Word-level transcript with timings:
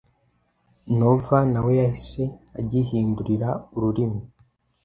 Nova 0.99 1.37
nawe 1.51 1.71
yahise 1.81 2.23
agihindurira 2.59 3.49
ururimi 3.75 4.21